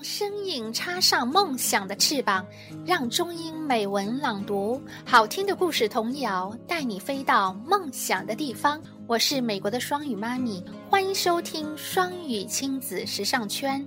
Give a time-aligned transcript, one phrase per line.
[0.00, 2.42] 让声音插上梦想的翅膀，
[2.86, 8.80] 让中英美文朗读好听的故事童谣带你飞到梦想的地方。
[9.06, 13.86] 我是美国的双语妈咪，欢迎收听双语亲子时尚圈。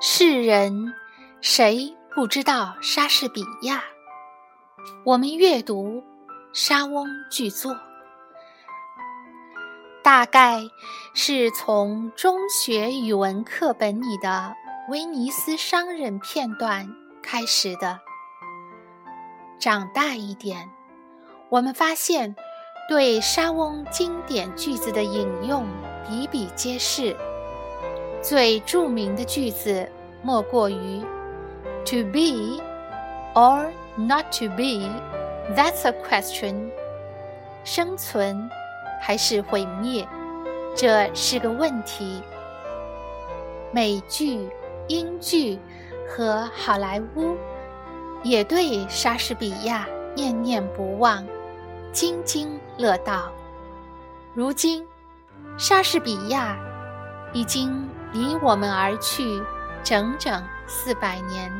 [0.00, 0.90] 世人
[1.42, 1.94] 谁？
[2.14, 3.82] 不知道莎士比亚，
[5.02, 6.04] 我们阅读
[6.52, 7.74] 莎翁巨作，
[10.04, 10.60] 大概
[11.14, 14.54] 是从中学语文课本里的
[14.90, 17.98] 威尼斯商人片段开始的。
[19.58, 20.70] 长大一点，
[21.48, 22.36] 我们发现
[22.90, 25.66] 对莎翁经典句子的引用
[26.06, 27.16] 比比皆是，
[28.22, 29.90] 最著名的句子
[30.22, 31.02] 莫过于。
[31.86, 32.60] To be
[33.34, 34.88] or not to be,
[35.54, 36.70] that's a question.
[37.64, 38.48] 生存
[39.00, 40.06] 还是毁灭，
[40.76, 42.22] 这是个问题。
[43.72, 44.48] 美剧、
[44.88, 45.58] 英剧
[46.08, 47.36] 和好莱坞
[48.22, 51.24] 也对莎士比亚念念不忘，
[51.92, 53.30] 津津乐道。
[54.34, 54.86] 如今，
[55.58, 56.56] 莎士比亚
[57.32, 59.42] 已经离我们而去
[59.82, 60.42] 整整
[60.74, 61.52] 四百年。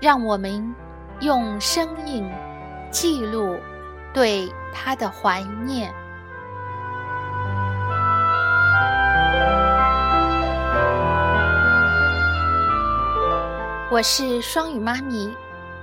[0.00, 0.74] 让我们
[1.20, 2.28] 用声音
[2.90, 3.56] 记录
[4.12, 5.94] 对他的怀念。
[13.92, 15.32] 我是双语妈咪，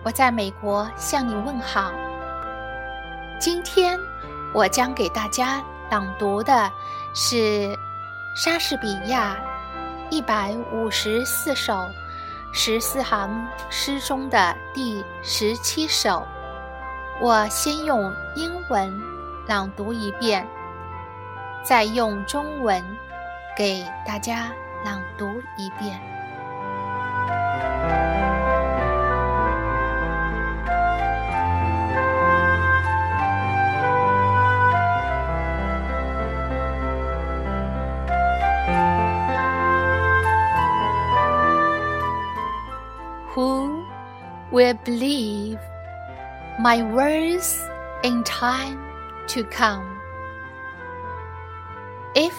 [0.04, 1.94] 我在美国向你问好。
[3.40, 3.98] 今天
[4.54, 6.70] 我将给大家朗读的
[7.16, 7.74] 是
[8.36, 9.38] 莎士比亚
[10.10, 11.74] 一百五十四首。
[12.52, 16.28] 十四行诗中的第十七首，
[17.22, 19.02] 我先用英文
[19.48, 20.46] 朗读一遍，
[21.64, 22.84] 再用中文
[23.56, 24.52] 给大家
[24.84, 25.26] 朗读
[25.58, 26.19] 一遍。
[44.60, 45.58] Will believe
[46.60, 47.66] my words
[48.04, 48.78] in time
[49.26, 49.88] to come.
[52.14, 52.36] If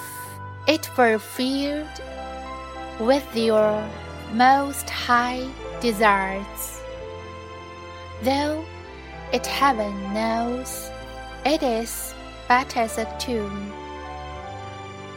[0.68, 1.96] it were filled
[3.00, 3.72] with your
[4.34, 5.48] most high
[5.80, 6.82] desires,
[8.22, 8.66] though
[9.32, 10.90] it heaven knows
[11.46, 12.12] it is
[12.48, 13.72] but as a tomb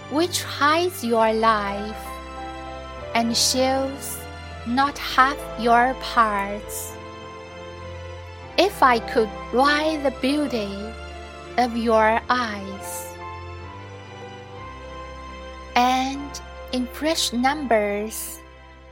[0.10, 2.06] which hides your life
[3.14, 4.23] and shows
[4.68, 6.94] not half your parts.
[8.58, 10.72] If I could write the beauty
[11.58, 13.16] of your eyes,
[15.76, 16.42] and
[16.72, 18.40] in fresh numbers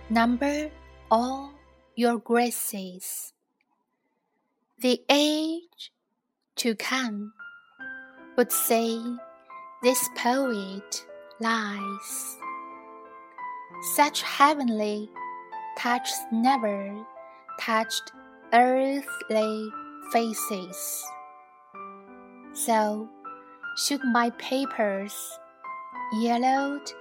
[0.10, 0.70] number
[1.10, 1.54] all
[1.96, 3.34] your graces,
[4.80, 5.92] the age
[6.58, 7.34] to come
[8.36, 9.00] would say
[9.84, 11.06] this poet
[11.40, 12.38] lies.
[13.96, 15.10] Such heavenly
[15.78, 17.06] touch never
[17.60, 18.12] touched
[18.54, 19.70] earthly
[20.12, 21.04] faces.
[22.54, 23.10] So
[23.78, 25.16] should my papers,
[26.20, 26.92] yellowed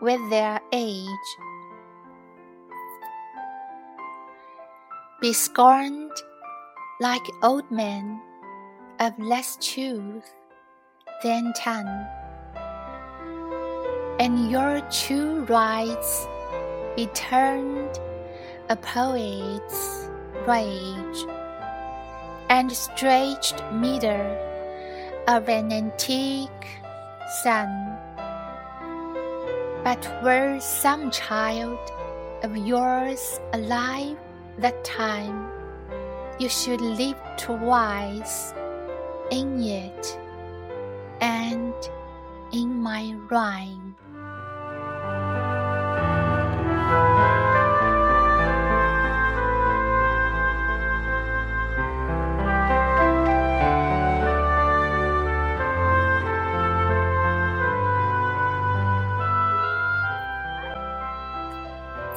[0.00, 1.30] with their age,
[5.20, 6.12] be scorned
[7.00, 8.20] like old men
[9.00, 10.34] of less truth
[11.22, 12.06] than tongue,
[14.18, 16.26] and your true rights
[16.96, 17.98] he turned
[18.68, 20.08] a poet's
[20.46, 21.26] rage
[22.48, 24.36] and stretched meter
[25.28, 26.66] of an antique
[27.42, 27.96] sun.
[29.84, 31.78] But were some child
[32.42, 34.16] of yours alive
[34.58, 35.48] that time,
[36.38, 38.52] you should live twice
[39.30, 40.18] in it
[41.20, 41.74] and
[42.52, 43.89] in my rhyme.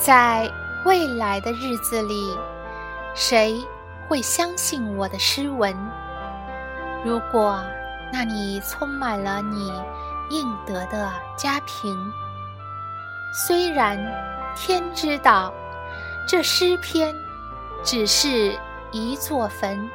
[0.05, 0.51] 在
[0.83, 2.37] 未来的日子里，
[3.15, 3.65] 谁
[4.05, 5.73] 会相信我的诗文？
[7.05, 7.63] 如果
[8.11, 9.71] 那里充满了你
[10.29, 11.97] 应得的家贫，
[13.33, 13.97] 虽然
[14.57, 15.53] 天知道
[16.27, 17.15] 这诗篇
[17.81, 18.59] 只是
[18.91, 19.89] 一座坟，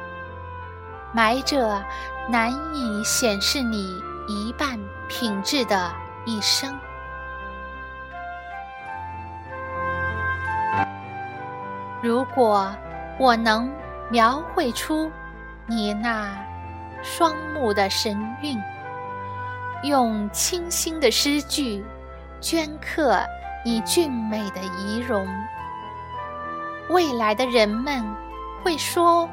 [1.13, 1.85] 埋着
[2.27, 5.91] 难以显示你一半品质的
[6.25, 6.75] 一生。
[12.01, 12.73] 如果
[13.17, 13.69] 我能
[14.09, 15.11] 描绘出
[15.65, 16.33] 你那
[17.03, 18.57] 双目的神韵，
[19.83, 21.83] 用清新的诗句
[22.41, 23.21] 镌刻
[23.65, 25.27] 你俊美的仪容，
[26.89, 28.03] 未来的人们
[28.63, 29.29] 会说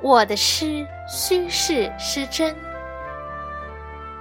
[0.00, 2.54] 我的诗虚是失真，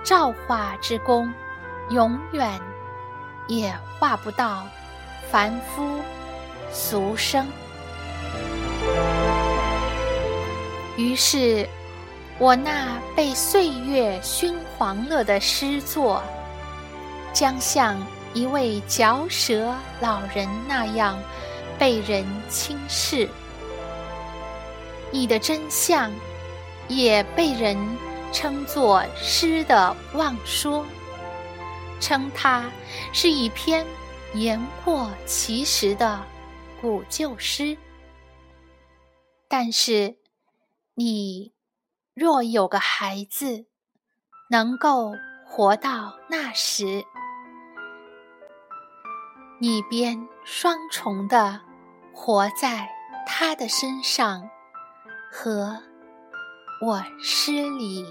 [0.04, 1.34] 造化之功
[1.90, 2.60] 永远
[3.48, 4.64] 也画不到
[5.32, 6.00] 凡夫
[6.72, 7.46] 俗生。
[10.98, 11.68] 于是，
[12.38, 16.22] 我那被岁月熏黄了的诗作，
[17.34, 17.98] 将像
[18.34, 21.18] 一位嚼舌老人那样
[21.80, 23.28] 被人轻视。
[25.12, 26.12] 你的真相，
[26.88, 27.78] 也被人
[28.32, 30.86] 称作诗的妄说，
[32.00, 32.64] 称它
[33.12, 33.86] 是一篇
[34.34, 36.22] 言过其实的
[36.80, 37.76] 古旧诗。
[39.52, 40.16] 但是，
[40.94, 41.52] 你
[42.14, 43.66] 若有个孩子，
[44.50, 45.12] 能够
[45.46, 47.04] 活到那时，
[49.60, 51.60] 你便双重的
[52.14, 52.88] 活在
[53.28, 54.50] 他的身上
[55.30, 55.84] 和
[56.82, 58.06] 我诗里。